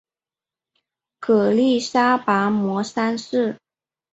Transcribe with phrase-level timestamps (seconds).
[1.21, 3.55] 曷利沙跋摩三世。